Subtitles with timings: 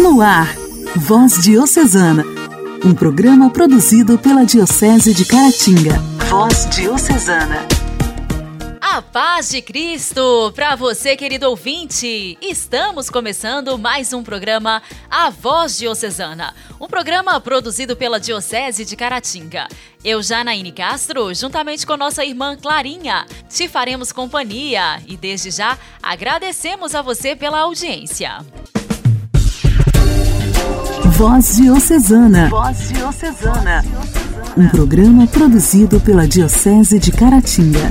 [0.00, 0.56] No ar,
[0.96, 2.24] Voz Diocesana,
[2.82, 5.98] um programa produzido pela Diocese de Caratinga.
[6.26, 7.66] Voz Diocesana.
[8.80, 12.38] A paz de Cristo para você, querido ouvinte!
[12.40, 14.80] Estamos começando mais um programa
[15.10, 19.68] A Voz Diocesana, um programa produzido pela Diocese de Caratinga.
[20.02, 26.94] Eu, Janaíne Castro, juntamente com nossa irmã Clarinha, te faremos companhia e desde já agradecemos
[26.94, 28.38] a você pela audiência.
[31.20, 32.48] Voz Diocesana.
[32.48, 33.84] Voz Diocesana.
[34.56, 37.90] Um programa produzido pela Diocese de Caratinga.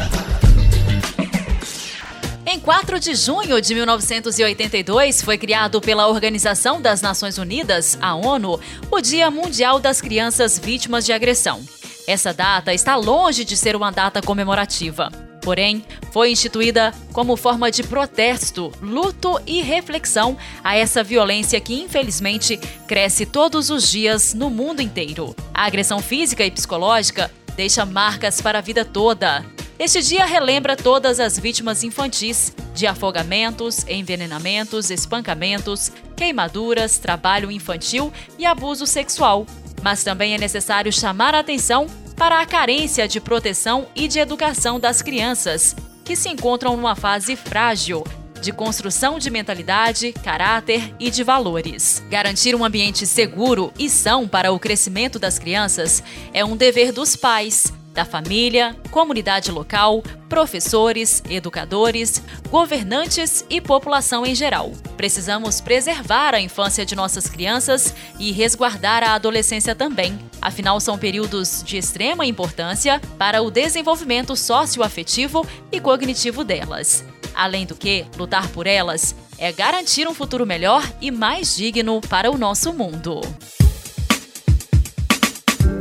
[2.44, 8.60] Em 4 de junho de 1982, foi criado pela Organização das Nações Unidas, a ONU,
[8.90, 11.62] o Dia Mundial das Crianças Vítimas de Agressão.
[12.08, 15.29] Essa data está longe de ser uma data comemorativa.
[15.42, 22.58] Porém, foi instituída como forma de protesto, luto e reflexão a essa violência que, infelizmente,
[22.88, 25.36] cresce todos os dias no mundo inteiro.
[25.54, 29.46] A agressão física e psicológica deixa marcas para a vida toda.
[29.78, 38.46] Este dia relembra todas as vítimas infantis de afogamentos, envenenamentos, espancamentos, queimaduras, trabalho infantil e
[38.46, 39.46] abuso sexual.
[39.82, 41.88] Mas também é necessário chamar a atenção
[42.20, 47.34] para a carência de proteção e de educação das crianças, que se encontram numa fase
[47.38, 48.04] frágil
[48.42, 52.04] de construção de mentalidade, caráter e de valores.
[52.10, 56.04] Garantir um ambiente seguro e são para o crescimento das crianças
[56.34, 64.36] é um dever dos pais, da família, comunidade local, professores, educadores, governantes e população em
[64.36, 64.72] geral.
[64.96, 70.18] Precisamos preservar a infância de nossas crianças e resguardar a adolescência também.
[70.42, 77.04] Afinal, são períodos de extrema importância para o desenvolvimento socioafetivo e cognitivo delas.
[77.34, 82.30] Além do que, lutar por elas é garantir um futuro melhor e mais digno para
[82.30, 83.22] o nosso mundo.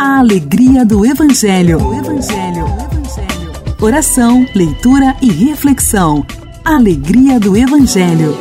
[0.00, 1.84] A alegria do Evangelho.
[1.84, 2.66] O Evangelho.
[2.66, 3.76] Evangelho.
[3.82, 6.24] Oração, leitura e reflexão.
[6.64, 8.32] Alegria do Evangelho.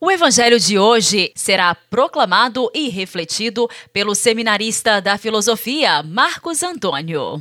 [0.00, 7.40] O Evangelho de hoje será proclamado e refletido pelo seminarista da filosofia Marcos Antônio.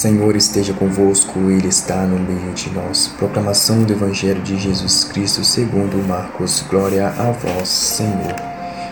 [0.00, 3.08] Senhor esteja convosco, Ele está no meio de nós.
[3.18, 6.64] Proclamação do Evangelho de Jesus Cristo segundo Marcos.
[6.70, 8.34] Glória a vós, Senhor.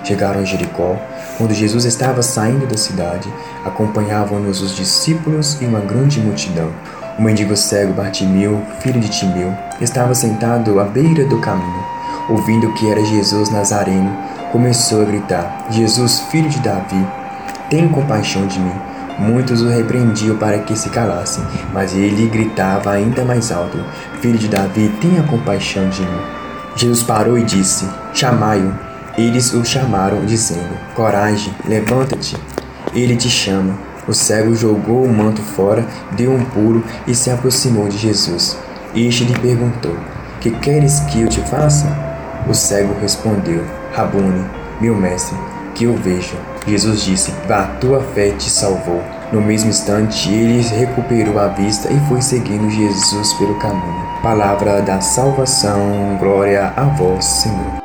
[0.04, 0.98] Chegaram a Jericó.
[1.38, 3.26] Quando Jesus estava saindo da cidade,
[3.64, 6.70] acompanhavam-nos os discípulos e uma grande multidão.
[7.19, 11.86] O mendigo cego Bartimeu, filho de Timeu, estava sentado à beira do caminho.
[12.28, 14.14] Ouvindo que era Jesus Nazareno,
[14.52, 17.02] começou a gritar: Jesus, filho de Davi,
[17.70, 18.97] tem compaixão de mim.
[19.18, 21.40] Muitos o repreendiam para que se calasse,
[21.72, 23.78] mas ele gritava ainda mais alto:
[24.20, 26.20] Filho de Davi, tenha compaixão de mim.
[26.76, 28.72] Jesus parou e disse: Chamai-o.
[29.18, 32.36] Eles o chamaram, dizendo: Coragem, levanta-te.
[32.94, 33.74] Ele te chama.
[34.06, 38.56] O cego jogou o manto fora, deu um pulo e se aproximou de Jesus.
[38.94, 39.96] Este lhe perguntou:
[40.40, 41.86] Que queres que eu te faça?
[42.48, 44.44] O cego respondeu: Rabone,
[44.80, 45.36] meu mestre,
[45.74, 46.36] que eu veja.
[46.68, 49.02] Jesus disse: Vá, tua fé te salvou.
[49.32, 54.06] No mesmo instante, ele recuperou a vista e foi seguindo Jesus pelo caminho.
[54.22, 57.78] Palavra da salvação, glória a vós, Senhor.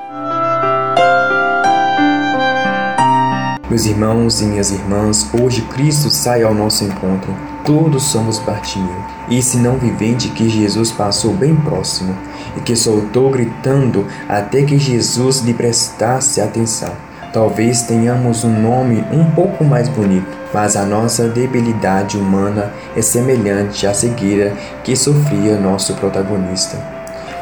[3.69, 7.33] Meus irmãos e minhas irmãs, hoje Cristo sai ao nosso encontro.
[7.65, 9.01] Todos somos Bartimeu,
[9.31, 12.15] esse não vivente que Jesus passou bem próximo
[12.57, 16.91] e que soltou gritando até que Jesus lhe prestasse atenção.
[17.33, 23.87] Talvez tenhamos um nome um pouco mais bonito, mas a nossa debilidade humana é semelhante
[23.87, 26.77] à cegueira que sofria nosso protagonista.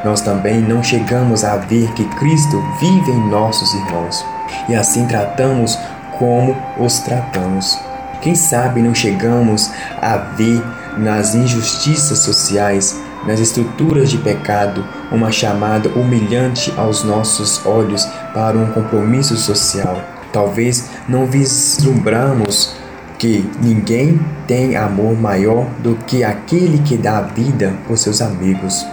[0.05, 4.25] Nós também não chegamos a ver que Cristo vive em nossos irmãos
[4.69, 5.77] e assim tratamos
[6.17, 7.77] como os tratamos.
[8.21, 9.71] Quem sabe não chegamos
[10.01, 10.63] a ver
[10.97, 18.71] nas injustiças sociais nas estruturas de pecado, uma chamada humilhante aos nossos olhos para um
[18.71, 20.01] compromisso social.
[20.31, 22.75] Talvez não vislumbramos
[23.17, 28.85] que ninguém tem amor maior do que aquele que dá a vida por seus amigos.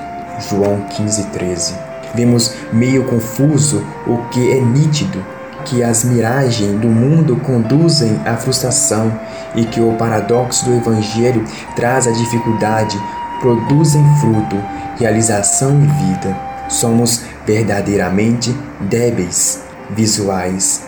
[0.49, 1.75] João 15:13.
[2.15, 5.25] Vemos meio confuso o que é nítido
[5.65, 9.13] que as miragens do mundo conduzem à frustração
[9.55, 11.45] e que o paradoxo do evangelho
[11.77, 12.99] traz a dificuldade
[13.41, 14.57] produzem fruto
[14.99, 16.37] realização e vida.
[16.69, 20.83] Somos verdadeiramente débeis, visuais,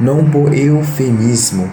[0.00, 1.70] não por eufemismo,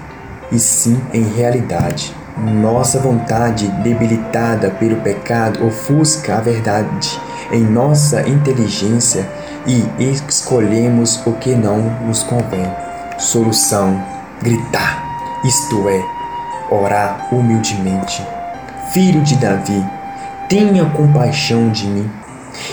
[0.51, 2.13] e sim em realidade.
[2.38, 7.19] Nossa vontade, debilitada pelo pecado, ofusca a verdade
[7.51, 9.27] em nossa inteligência
[9.68, 12.69] e escolhemos o que não nos convém.
[13.18, 14.03] Solução:
[14.41, 15.03] gritar,
[15.45, 16.03] isto é,
[16.71, 18.25] orar humildemente.
[18.91, 19.83] Filho de Davi,
[20.53, 22.07] tenha compaixão de mim.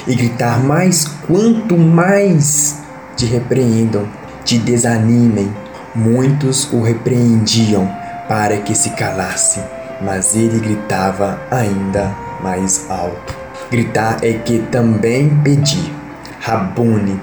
[0.06, 2.79] E gritar mais quanto mais
[3.17, 4.06] te repreendam,
[4.44, 5.50] te desanimem.
[5.94, 7.91] Muitos o repreendiam
[8.29, 9.61] para que se calasse,
[10.03, 13.35] mas ele gritava ainda mais alto.
[13.71, 15.91] Gritar é que também pedir,
[16.38, 17.19] Rabone,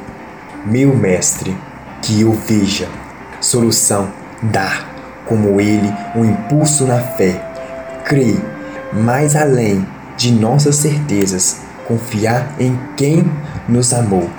[0.66, 1.56] meu mestre,
[2.02, 2.88] que eu veja.
[3.40, 4.10] Solução,
[4.42, 7.40] dar, como ele, um impulso na fé.
[8.04, 8.42] Crer
[8.92, 9.86] mais além
[10.18, 13.24] de nossas certezas, confiar em quem
[13.70, 14.30] nos amou,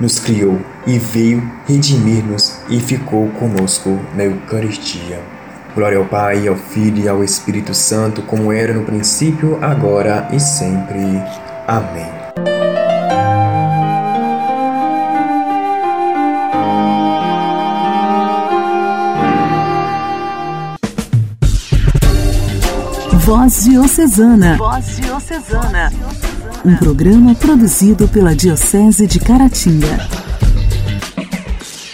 [0.00, 5.20] nos criou e veio redimir-nos e ficou conosco na Eucaristia.
[5.74, 10.40] Glória ao Pai, ao Filho e ao Espírito Santo, como era no princípio, agora e
[10.40, 10.98] sempre.
[11.68, 12.69] Amém.
[23.30, 24.56] Voz Diocesana.
[24.56, 25.92] Voz Diocesana.
[26.64, 30.00] Um programa produzido pela Diocese de Caratinga.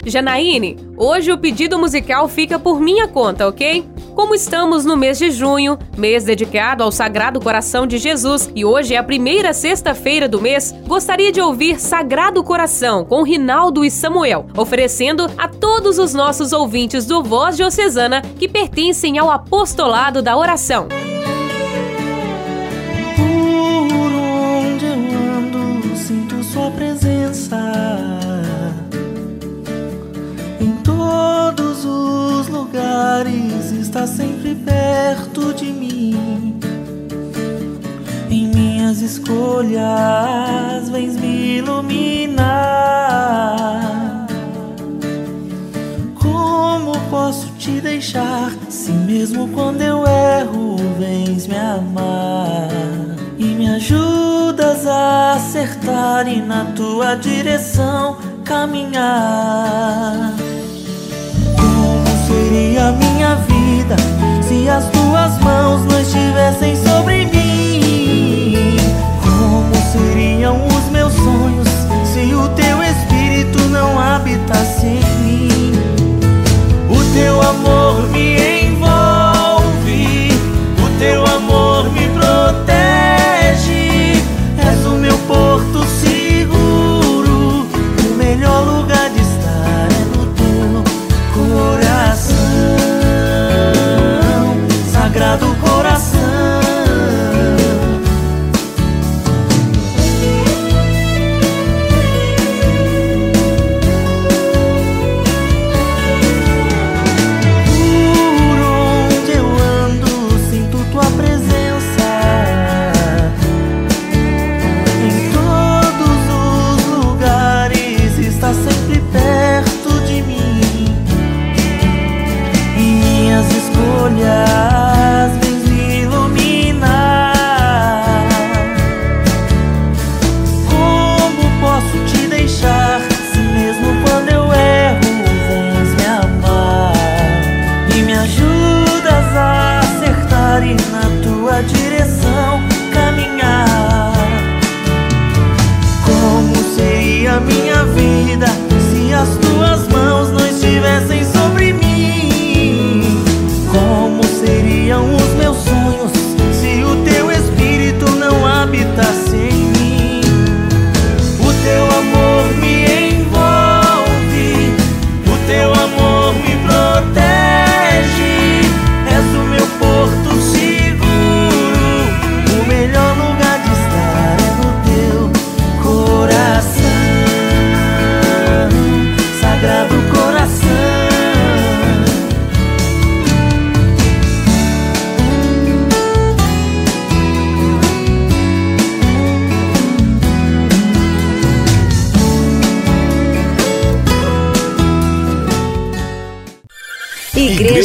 [0.06, 3.86] Janaíne, hoje o pedido musical fica por minha conta, ok?
[4.14, 8.94] Como estamos no mês de junho, mês dedicado ao Sagrado Coração de Jesus, e hoje
[8.94, 14.46] é a primeira sexta-feira do mês, gostaria de ouvir Sagrado Coração com Rinaldo e Samuel,
[14.56, 20.88] oferecendo a todos os nossos ouvintes do Voz Diocesana que pertencem ao apostolado da oração.
[33.96, 36.60] Está sempre perto de mim.
[38.28, 42.36] Em minhas escolhas, vens me iluminar.
[46.14, 52.68] Como posso te deixar se mesmo quando eu erro, vens me amar?
[53.38, 60.35] E me ajudas a acertar e na tua direção caminhar.
[62.92, 63.96] Minha vida
[64.42, 68.76] se as tuas mãos não estivessem sobre mim?
[69.20, 71.68] Como seriam os meus sonhos
[72.04, 75.72] se o teu espírito não habitasse em mim?
[76.88, 78.15] O teu amor me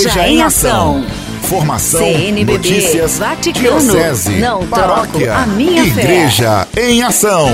[0.02, 1.06] Igreja, em Ação.
[1.44, 7.48] Informação, CNBB, notícias, Vaticano, diocese, não paróquia, troco a minha Igreja em Ação.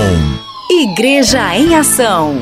[0.70, 2.36] Igreja em Ação.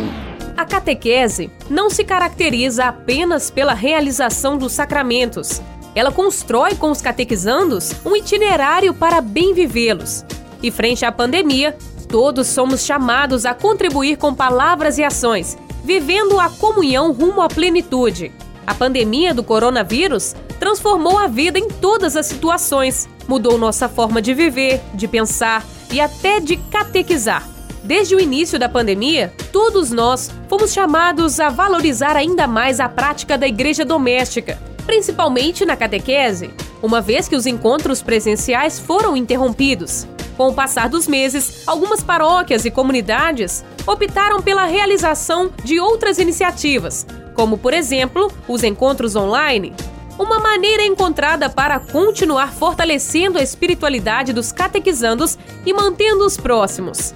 [0.57, 5.61] A catequese não se caracteriza apenas pela realização dos sacramentos.
[5.93, 10.25] Ela constrói com os catequizandos um itinerário para bem vivê-los.
[10.63, 11.77] E frente à pandemia,
[12.09, 18.31] todos somos chamados a contribuir com palavras e ações, vivendo a comunhão rumo à plenitude.
[18.67, 24.35] A pandemia do coronavírus transformou a vida em todas as situações, mudou nossa forma de
[24.35, 27.49] viver, de pensar e até de catequizar.
[27.85, 33.39] Desde o início da pandemia, todos nós fomos chamados a valorizar ainda mais a prática
[33.39, 36.51] da igreja doméstica, principalmente na catequese,
[36.83, 40.07] uma vez que os encontros presenciais foram interrompidos.
[40.37, 47.07] Com o passar dos meses, algumas paróquias e comunidades optaram pela realização de outras iniciativas,
[47.37, 49.75] como, por exemplo, os encontros online.
[50.19, 57.15] Uma maneira encontrada para continuar fortalecendo a espiritualidade dos catequizandos e mantendo-os próximos.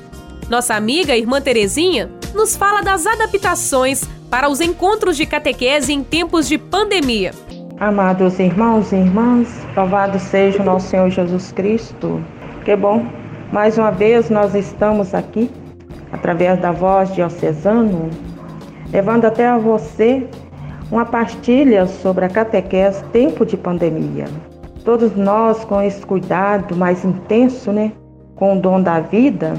[0.51, 6.47] Nossa amiga irmã Terezinha nos fala das adaptações para os encontros de catequese em tempos
[6.47, 7.33] de pandemia.
[7.79, 12.23] Amados irmãos e irmãs, louvado seja o nosso Senhor Jesus Cristo.
[12.65, 13.07] Que bom,
[13.51, 15.51] mais uma vez nós estamos aqui,
[16.13, 18.11] através da voz diocesano,
[18.93, 20.27] levando até a você
[20.91, 24.27] uma pastilha sobre a catequese tempo de pandemia.
[24.85, 27.93] Todos nós com esse cuidado mais intenso, né,
[28.35, 29.55] com o dom da vida,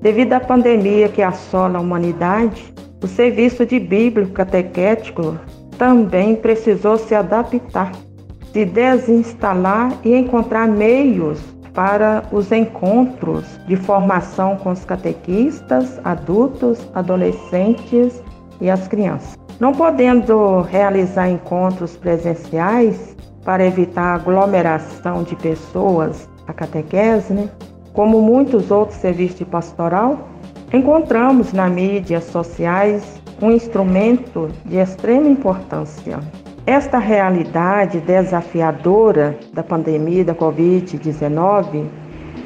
[0.00, 2.72] Devido à pandemia que assola a humanidade,
[3.02, 5.36] o serviço de bíblico catequético
[5.76, 7.92] também precisou se adaptar,
[8.50, 11.42] se desinstalar e encontrar meios
[11.74, 18.22] para os encontros de formação com os catequistas, adultos, adolescentes
[18.60, 19.38] e as crianças.
[19.58, 27.48] Não podendo realizar encontros presenciais para evitar aglomeração de pessoas, a catequese, né?
[27.92, 30.28] Como muitos outros serviços de pastoral,
[30.72, 36.20] encontramos nas mídias sociais um instrumento de extrema importância.
[36.66, 41.86] Esta realidade desafiadora da pandemia da Covid-19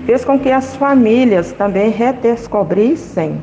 [0.07, 3.41] fez com que as famílias também redescobrissem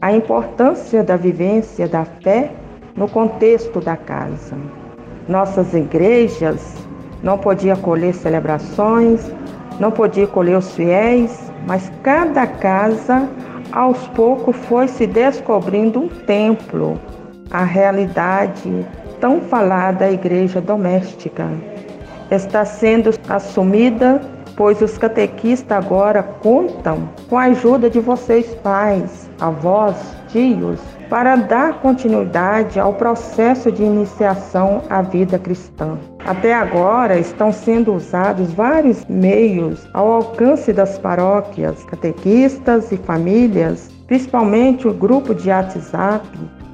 [0.00, 2.52] a importância da vivência da fé
[2.96, 4.56] no contexto da casa.
[5.28, 6.76] Nossas igrejas
[7.22, 9.30] não podiam acolher celebrações,
[9.80, 13.28] não podia colher os fiéis, mas cada casa
[13.72, 16.98] aos poucos foi se descobrindo um templo,
[17.50, 18.86] a realidade
[19.20, 21.46] tão falada da igreja doméstica.
[22.30, 24.20] Está sendo assumida,
[24.58, 29.96] pois os catequistas agora contam com a ajuda de vocês pais, avós,
[30.26, 35.96] tios, para dar continuidade ao processo de iniciação à vida cristã.
[36.26, 44.88] Até agora estão sendo usados vários meios ao alcance das paróquias, catequistas e famílias, principalmente
[44.88, 46.26] o grupo de WhatsApp,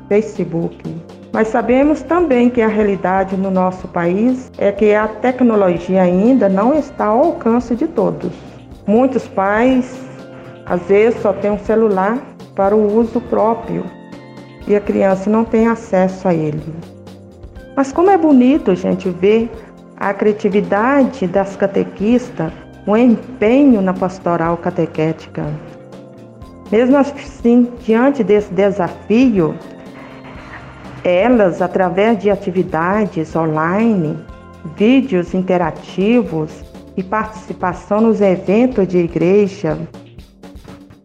[0.09, 0.83] Facebook.
[1.35, 6.79] Mas sabemos também que a realidade no nosso país é que a tecnologia ainda não
[6.79, 8.31] está ao alcance de todos.
[8.87, 10.01] Muitos pais,
[10.65, 12.19] às vezes, só têm um celular
[12.55, 13.85] para o uso próprio
[14.69, 16.63] e a criança não tem acesso a ele.
[17.77, 19.51] Mas como é bonito, gente, ver
[19.97, 22.53] a criatividade das catequistas,
[22.87, 25.45] o empenho na pastoral catequética.
[26.71, 29.57] Mesmo assim, diante desse desafio,
[31.05, 34.19] elas, através de atividades online,
[34.75, 36.65] vídeos interativos
[36.97, 39.79] e participação nos eventos de igreja,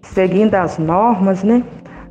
[0.02, 1.64] seguindo as normas, né?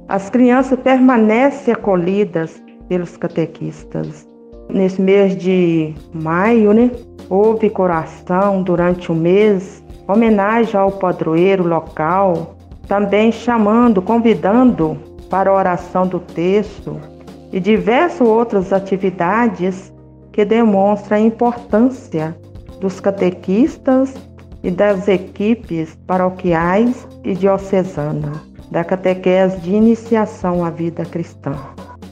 [0.06, 4.28] As crianças permanecem acolhidas pelos catequistas.
[4.68, 6.90] Nesse mês de maio, né,
[7.30, 14.96] houve coração durante o mês, homenagem ao padroeiro local, também chamando, convidando
[15.30, 16.98] para a oração do texto
[17.52, 19.92] e diversas outras atividades
[20.32, 22.36] que demonstram a importância
[22.80, 24.14] dos catequistas
[24.62, 31.54] e das equipes paroquiais e diocesanas da catequese de iniciação à vida cristã.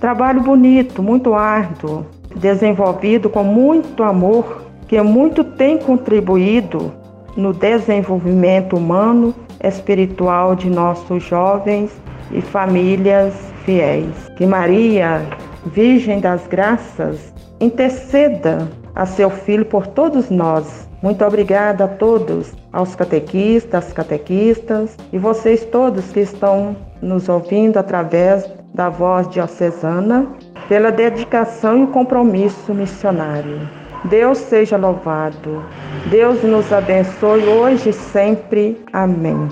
[0.01, 6.93] Trabalho bonito, muito árduo, desenvolvido com muito amor, que muito tem contribuído
[7.37, 11.91] no desenvolvimento humano, espiritual de nossos jovens
[12.33, 13.35] e famílias
[13.67, 14.15] fiéis.
[14.37, 15.21] Que Maria,
[15.67, 22.97] Virgem das Graças, interceda a seu filho por todos nós muito obrigada a todos, aos
[22.97, 30.27] catequistas, catequistas e vocês todos que estão nos ouvindo através da voz diocesana,
[30.69, 33.69] pela dedicação e compromisso missionário.
[34.07, 35.63] Deus seja louvado.
[36.11, 38.83] Deus nos abençoe hoje e sempre.
[38.93, 39.49] Amém.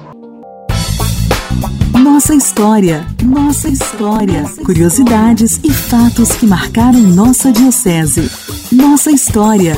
[2.05, 4.45] Nossa história, nossa história.
[4.63, 8.31] Curiosidades e fatos que marcaram nossa diocese.
[8.71, 9.75] Nossa história.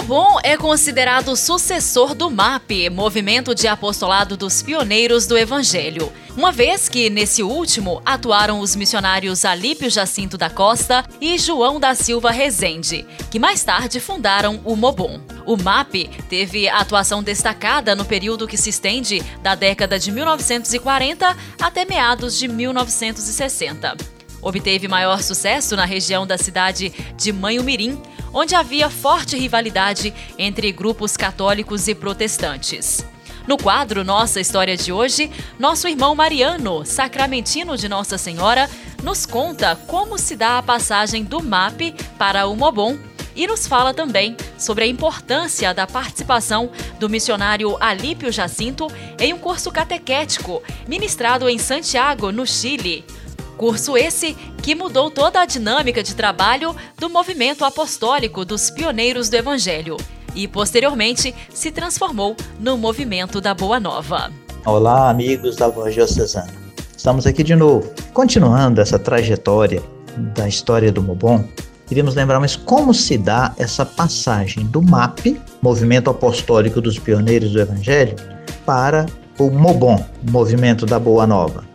[0.00, 6.88] Mobon é considerado sucessor do MAP, Movimento de Apostolado dos Pioneiros do Evangelho, uma vez
[6.88, 13.06] que nesse último atuaram os missionários Alípio Jacinto da Costa e João da Silva Rezende,
[13.30, 15.20] que mais tarde fundaram o Mobon.
[15.44, 21.84] O MAP teve atuação destacada no período que se estende da década de 1940 até
[21.84, 23.98] meados de 1960.
[24.42, 28.00] Obteve maior sucesso na região da cidade de Manhumirim,
[28.32, 33.04] onde havia forte rivalidade entre grupos católicos e protestantes.
[33.46, 38.68] No quadro Nossa História de hoje, nosso irmão Mariano, sacramentino de Nossa Senhora,
[39.02, 42.98] nos conta como se dá a passagem do MAP para o Mobon
[43.34, 48.86] e nos fala também sobre a importância da participação do missionário Alípio Jacinto
[49.18, 53.04] em um curso catequético ministrado em Santiago, no Chile.
[53.60, 59.36] Curso esse que mudou toda a dinâmica de trabalho do movimento apostólico dos pioneiros do
[59.36, 59.98] Evangelho
[60.34, 64.30] e, posteriormente, se transformou no movimento da Boa Nova.
[64.64, 66.50] Olá, amigos da Voz Diocesana.
[66.96, 67.92] Estamos aqui de novo.
[68.14, 69.82] Continuando essa trajetória
[70.34, 71.44] da história do Mobon,
[71.86, 77.60] queríamos lembrar, mas como se dá essa passagem do MAP, Movimento Apostólico dos Pioneiros do
[77.60, 78.16] Evangelho,
[78.64, 79.04] para
[79.38, 81.69] o Mobon, Movimento da Boa Nova?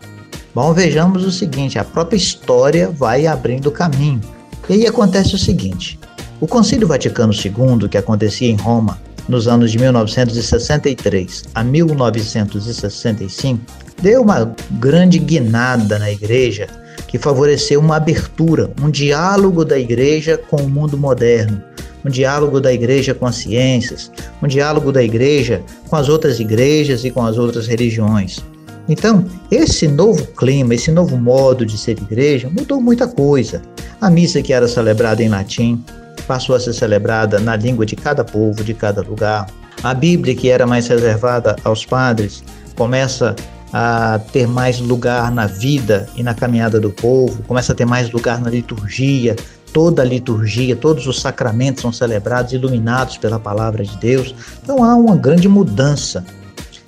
[0.55, 4.21] Bom, vejamos o seguinte: a própria história vai abrindo caminho.
[4.69, 5.99] E aí acontece o seguinte:
[6.39, 8.97] o Concílio Vaticano II, que acontecia em Roma
[9.27, 13.59] nos anos de 1963 a 1965,
[14.01, 16.67] deu uma grande guinada na igreja
[17.05, 21.61] que favoreceu uma abertura, um diálogo da igreja com o mundo moderno,
[22.05, 24.09] um diálogo da igreja com as ciências,
[24.41, 28.41] um diálogo da igreja com as outras igrejas e com as outras religiões.
[28.87, 33.61] Então, esse novo clima, esse novo modo de ser igreja mudou muita coisa.
[33.99, 35.83] A missa que era celebrada em latim
[36.27, 39.47] passou a ser celebrada na língua de cada povo, de cada lugar.
[39.83, 42.43] A Bíblia, que era mais reservada aos padres,
[42.75, 43.35] começa
[43.73, 48.09] a ter mais lugar na vida e na caminhada do povo, começa a ter mais
[48.11, 49.35] lugar na liturgia.
[49.73, 54.33] Toda a liturgia, todos os sacramentos são celebrados, iluminados pela palavra de Deus.
[54.63, 56.23] Então há uma grande mudança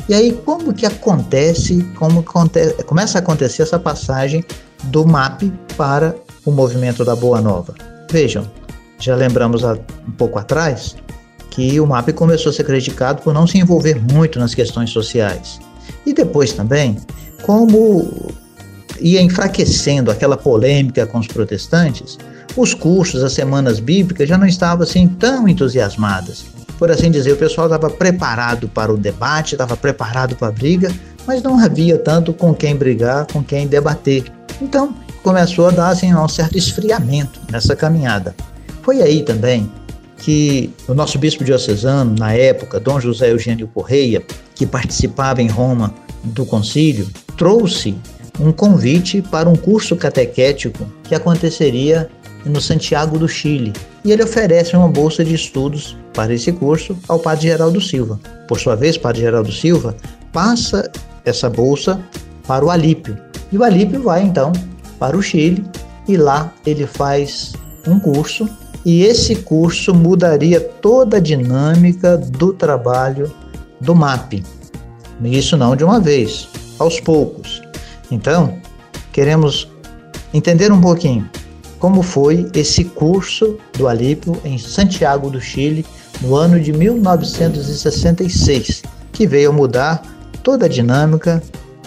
[0.10, 2.24] e aí, como que acontece, como
[2.86, 4.44] começa a acontecer essa passagem
[4.86, 5.44] do MAP
[5.76, 6.16] para
[6.46, 7.76] o movimento da Boa Nova?
[8.10, 8.50] Vejam,
[8.98, 10.96] já lembramos há, um pouco atrás
[11.50, 15.60] que o MAP começou a ser criticado por não se envolver muito nas questões sociais.
[16.06, 16.98] E depois também,
[17.42, 18.32] como
[19.02, 22.18] ia enfraquecendo aquela polêmica com os protestantes,
[22.56, 27.38] os cursos, as semanas bíblicas já não estavam assim tão entusiasmadas por assim dizer, o
[27.38, 30.92] pessoal estava preparado para o debate, estava preparado para a briga,
[31.26, 34.26] mas não havia tanto com quem brigar, com quem debater.
[34.62, 38.36] Então, começou a dar assim, um certo esfriamento nessa caminhada.
[38.82, 39.70] Foi aí também
[40.18, 44.24] que o nosso bispo diocesano, na época, Dom José Eugênio Correia,
[44.56, 47.96] que participava em Roma do concílio, trouxe
[48.40, 52.10] um convite para um curso catequético que aconteceria
[52.48, 57.20] no Santiago do Chile, e ele oferece uma bolsa de estudos para esse curso ao
[57.20, 58.20] Padre Geraldo Silva.
[58.48, 59.96] Por sua vez, Padre Geraldo Silva
[60.32, 60.90] passa
[61.26, 62.00] essa bolsa
[62.48, 63.18] para o Alípio,
[63.52, 64.52] e o Alípio vai então
[65.00, 65.64] para o Chile
[66.08, 67.54] e lá ele faz
[67.86, 68.48] um curso
[68.86, 73.32] e esse curso mudaria toda a dinâmica do trabalho
[73.82, 74.44] do MAP.
[75.24, 76.48] Isso não de uma vez,
[76.80, 77.62] aos poucos.
[78.10, 78.58] Então,
[79.12, 79.68] queremos
[80.34, 81.30] entender um pouquinho
[81.80, 85.86] como foi esse curso do Alípio em Santiago do Chile
[86.22, 90.02] no ano de 1966, que veio mudar
[90.44, 91.42] toda a dinâmica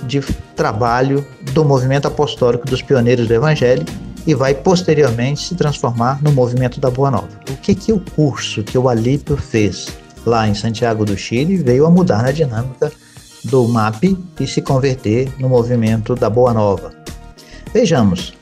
[0.06, 0.20] de
[0.54, 3.84] trabalho do movimento apostólico dos pioneiros do Evangelho
[4.26, 7.28] e vai posteriormente se transformar no movimento da Boa Nova.
[7.50, 9.88] O que que o curso que o Alípio fez
[10.24, 12.92] lá em Santiago do Chile veio a mudar na dinâmica
[13.44, 16.92] do MAP e se converter no movimento da Boa Nova?
[17.72, 18.34] Vejamos,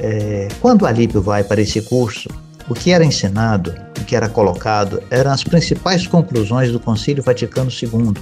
[0.00, 2.28] é, quando Alípio vai para esse curso,
[2.68, 7.70] o que era ensinado, o que era colocado, eram as principais conclusões do Concílio Vaticano
[7.70, 8.14] II.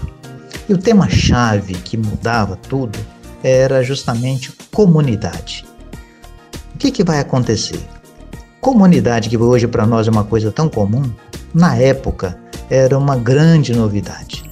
[0.69, 2.99] E o tema-chave que mudava tudo
[3.43, 5.65] era justamente comunidade.
[6.75, 7.81] O que, que vai acontecer?
[8.61, 11.03] Comunidade, que hoje para nós é uma coisa tão comum,
[11.55, 14.50] na época era uma grande novidade.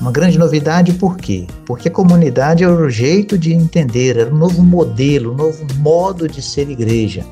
[0.00, 1.46] Uma grande novidade por quê?
[1.64, 6.28] Porque a comunidade era o jeito de entender, era um novo modelo, um novo modo
[6.28, 7.24] de ser igreja.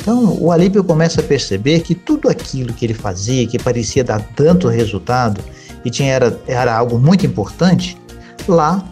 [0.00, 4.20] Então, o Alípio começa a perceber que tudo aquilo que ele fazia, que parecia dar
[4.34, 5.40] tanto resultado
[5.84, 7.96] e tinha, era, era algo muito importante,
[8.48, 8.84] lá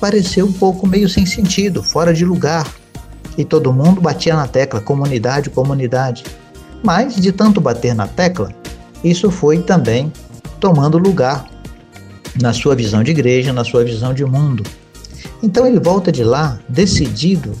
[0.00, 2.66] pareceu um pouco meio sem sentido, fora de lugar.
[3.36, 6.24] E todo mundo batia na tecla, comunidade, comunidade.
[6.82, 8.50] Mas, de tanto bater na tecla,
[9.02, 10.12] isso foi também
[10.60, 11.46] tomando lugar
[12.40, 14.62] na sua visão de igreja, na sua visão de mundo.
[15.42, 17.52] Então ele volta de lá decidido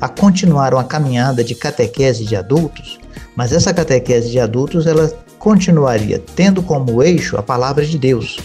[0.00, 2.98] a continuar uma caminhada de catequese de adultos,
[3.36, 8.38] mas essa catequese de adultos ela continuaria tendo como eixo a palavra de Deus.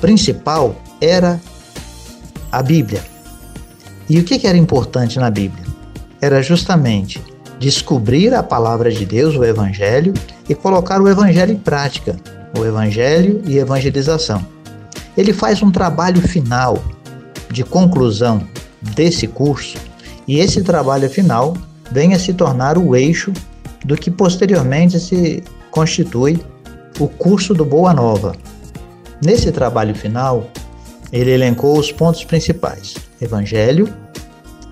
[0.00, 1.40] Principal era
[2.50, 3.02] a Bíblia.
[4.08, 5.64] E o que era importante na Bíblia?
[6.20, 7.22] Era justamente
[7.58, 10.12] descobrir a palavra de Deus, o Evangelho,
[10.48, 12.16] e colocar o Evangelho em prática,
[12.58, 14.44] o Evangelho e evangelização.
[15.16, 16.82] Ele faz um trabalho final
[17.50, 18.42] de conclusão
[18.94, 19.76] desse curso,
[20.26, 21.56] e esse trabalho final
[21.90, 23.32] vem a se tornar o eixo
[23.84, 26.40] do que posteriormente se constitui
[26.98, 28.34] o curso do Boa Nova.
[29.22, 30.48] Nesse trabalho final,
[31.12, 33.92] ele elencou os pontos principais: Evangelho,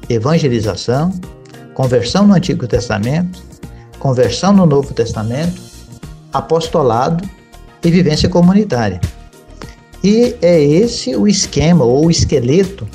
[0.09, 1.13] evangelização,
[1.75, 3.43] conversão no Antigo Testamento,
[3.99, 5.61] conversão no Novo Testamento,
[6.33, 7.29] apostolado
[7.85, 9.01] e vivência comunitária.
[10.03, 12.89] E é esse o esquema ou esqueleto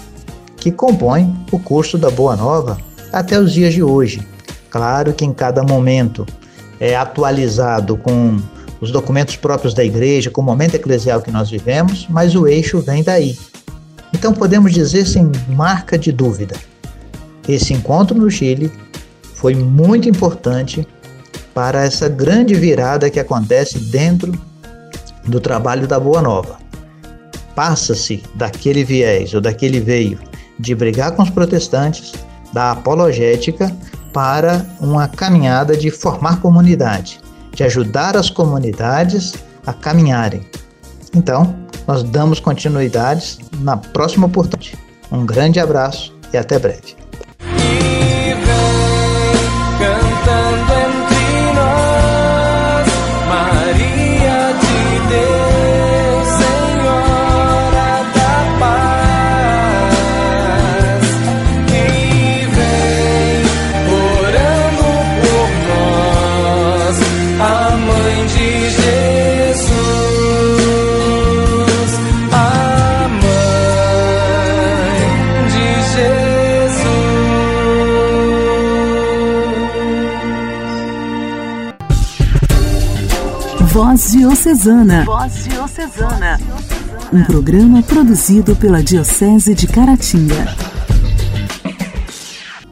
[0.58, 2.80] que compõe o curso da Boa Nova
[3.14, 4.26] até os dias de hoje.
[4.70, 6.26] Claro que em cada momento
[6.80, 8.40] é atualizado com
[8.82, 12.82] os documentos próprios da igreja, com o momento eclesial que nós vivemos, mas o eixo
[12.82, 13.38] vem daí.
[14.12, 16.56] Então podemos dizer sem marca de dúvida:
[17.48, 18.72] esse encontro no Chile
[19.36, 20.88] foi muito importante
[21.54, 24.34] para essa grande virada que acontece dentro
[25.26, 26.65] do trabalho da Boa Nova.
[27.56, 30.20] Passa-se daquele viés ou daquele veio
[30.60, 32.14] de brigar com os protestantes,
[32.54, 33.76] da apologética,
[34.14, 37.20] para uma caminhada de formar comunidade,
[37.54, 39.34] de ajudar as comunidades
[39.66, 40.48] a caminharem.
[41.14, 41.56] Então,
[41.88, 44.78] nós damos continuidade na próxima oportunidade.
[45.12, 47.05] Um grande abraço e até breve.
[83.76, 85.04] Voz Diocesana.
[85.04, 86.40] Voz Diocesana.
[87.12, 90.56] Um programa produzido pela Diocese de Caratinga.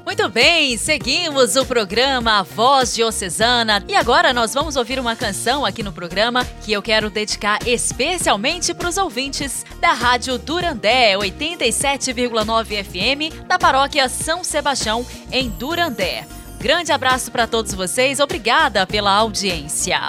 [0.06, 5.84] Muito bem, seguimos o programa Voz Diocesana e agora nós vamos ouvir uma canção aqui
[5.84, 13.46] no programa que eu quero dedicar especialmente para os ouvintes da Rádio Durandé 87,9 FM
[13.46, 16.26] da Paróquia São Sebastião em Durandé.
[16.62, 20.00] Grande abraço para todos vocês, obrigada pela audiência.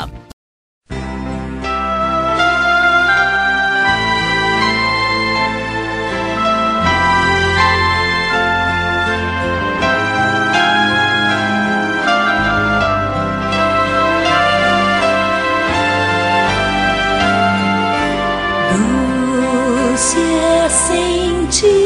[20.12, 21.83] Reluzem como a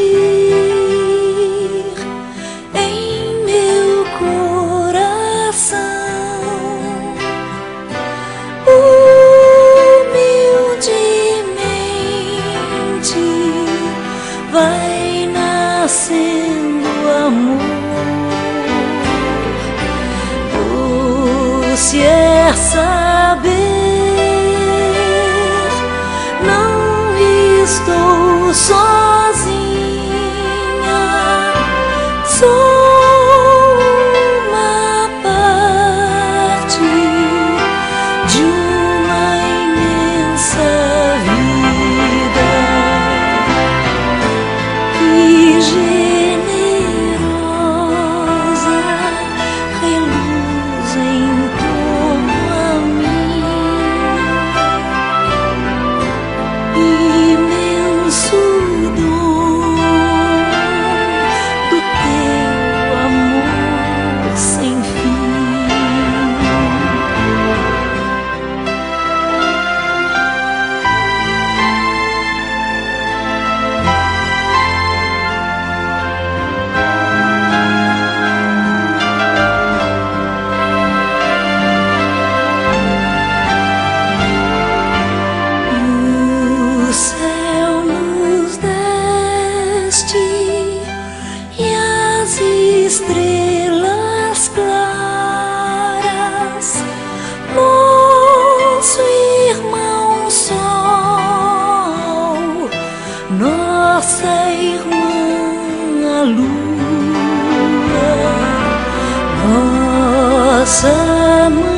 [110.68, 111.77] nossa irmã, a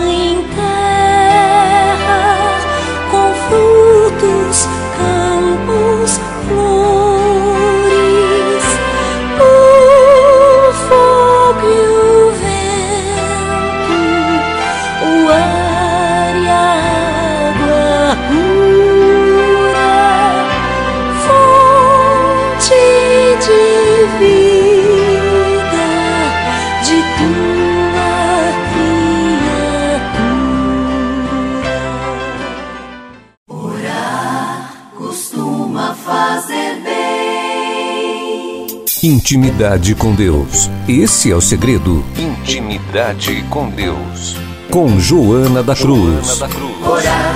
[39.03, 40.69] Intimidade com Deus.
[40.87, 42.05] Esse é o segredo.
[42.19, 44.37] Intimidade com Deus.
[44.71, 46.43] Com Joana da Cruz.
[46.43, 47.35] Orar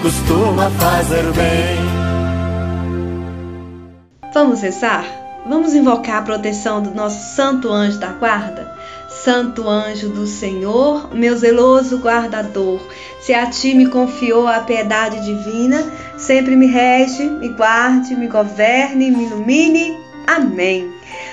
[0.00, 1.76] costuma fazer bem.
[4.32, 5.04] Vamos rezar?
[5.46, 8.74] Vamos invocar a proteção do nosso santo anjo da guarda?
[9.10, 12.80] Santo anjo do Senhor, meu zeloso guardador,
[13.20, 19.10] se a ti me confiou a piedade divina, sempre me rege, me guarde, me governe,
[19.10, 19.94] me ilumine.
[20.26, 20.91] Amém.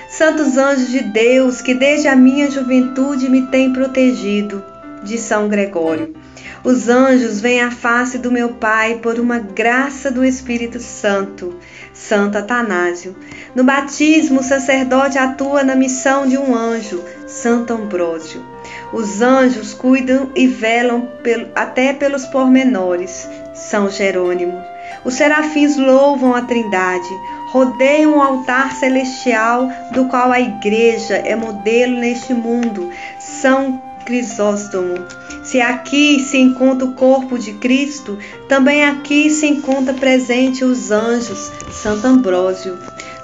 [0.09, 4.63] Santos anjos de Deus, que desde a minha juventude me têm protegido,
[5.03, 6.15] de São Gregório.
[6.63, 11.55] Os anjos vêm à face do meu Pai por uma graça do Espírito Santo.
[11.93, 13.15] Santo Atanásio.
[13.55, 18.43] No batismo, o sacerdote atua na missão de um anjo, Santo Ambrósio.
[18.91, 21.07] Os anjos cuidam e velam
[21.55, 24.59] até pelos pormenores, São Jerônimo.
[25.05, 27.09] Os serafins louvam a Trindade,
[27.51, 34.95] rodeiam o altar celestial do qual a Igreja é modelo neste mundo, São Crisóstomo.
[35.43, 41.51] Se aqui se encontra o corpo de Cristo, também aqui se encontra presente os anjos,
[41.71, 42.77] Santo Ambrósio.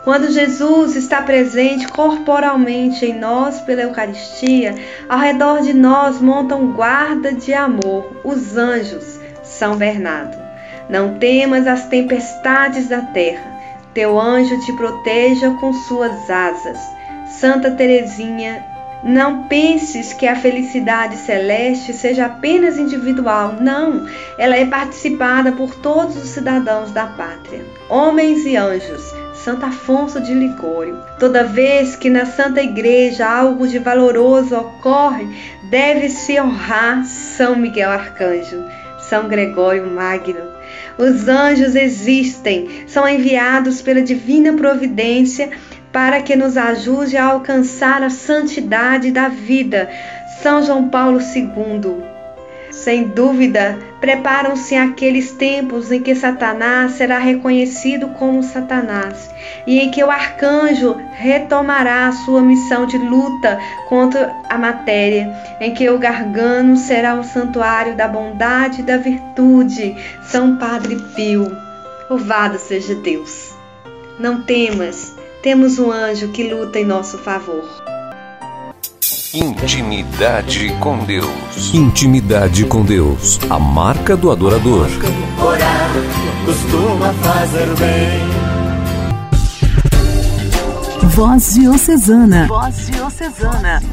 [0.04, 4.76] Quando Jesus está presente corporalmente em nós pela Eucaristia,
[5.10, 10.38] ao redor de nós montam guarda de amor, os anjos, São Bernardo.
[10.88, 13.55] Não temas as tempestades da terra,
[13.96, 16.78] teu anjo te proteja com suas asas.
[17.28, 18.64] Santa Teresinha
[19.02, 23.56] não penses que a felicidade celeste seja apenas individual.
[23.60, 24.06] Não,
[24.38, 29.14] ela é participada por todos os cidadãos da pátria, homens e anjos.
[29.34, 30.98] Santo Afonso de Ligório.
[31.20, 35.28] Toda vez que na Santa Igreja algo de valoroso ocorre,
[35.70, 38.66] deve-se honrar São Miguel Arcanjo,
[38.98, 40.55] São Gregório Magno.
[40.98, 45.50] Os anjos existem, são enviados pela divina providência
[45.92, 49.90] para que nos ajude a alcançar a santidade da vida.
[50.42, 52.14] São João Paulo II.
[52.76, 59.30] Sem dúvida, preparam-se aqueles tempos em que Satanás será reconhecido como Satanás
[59.66, 63.58] e em que o arcanjo retomará a sua missão de luta
[63.88, 69.96] contra a matéria, em que o gargano será o santuário da bondade e da virtude.
[70.24, 71.50] São Padre Pio.
[72.10, 73.56] Louvado seja Deus.
[74.20, 77.95] Não temas, temos um anjo que luta em nosso favor.
[79.36, 81.74] Intimidade com Deus.
[81.74, 83.38] Intimidade com Deus.
[83.50, 84.88] A marca do adorador.
[85.38, 85.89] Orar
[86.45, 88.21] costuma fazer bem.
[91.10, 92.48] Voz Diocesana.
[92.48, 93.84] Voz Diocesana.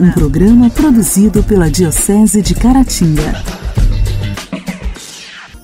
[0.00, 3.59] Um programa produzido pela Diocese de Caratinga.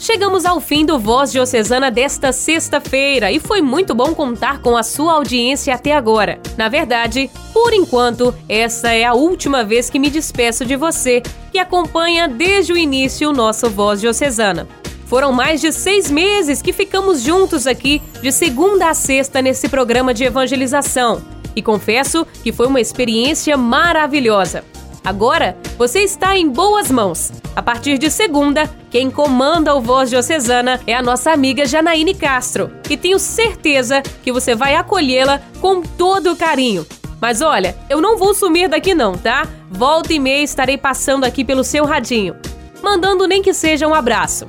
[0.07, 4.85] Chegamos ao fim do Voz Diocesana desta sexta-feira e foi muito bom contar com a
[4.85, 6.39] sua audiência até agora.
[6.57, 11.59] Na verdade, por enquanto, essa é a última vez que me despeço de você que
[11.59, 14.69] acompanha desde o início o nosso Voz Diocesana.
[15.07, 20.15] Foram mais de seis meses que ficamos juntos aqui, de segunda a sexta, nesse programa
[20.15, 21.21] de evangelização.
[21.57, 24.63] E confesso que foi uma experiência maravilhosa.
[25.07, 27.31] Agora você está em boas mãos.
[27.55, 32.73] A partir de segunda, quem comanda o Voz Diocesana é a nossa amiga Janaíne Castro.
[32.91, 36.85] E tenho certeza que você vai acolhê-la com todo o carinho.
[37.21, 39.47] Mas olha, eu não vou sumir daqui não, tá?
[39.71, 42.35] Volta e meia estarei passando aqui pelo seu radinho,
[42.83, 44.49] mandando nem que seja um abraço.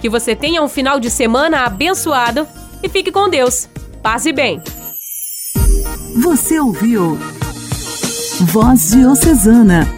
[0.00, 2.48] Que você tenha um final de semana abençoado
[2.82, 3.68] e fique com Deus.
[4.02, 4.62] Paz e bem.
[6.22, 7.18] Você ouviu
[8.40, 9.97] Voz Diocesana,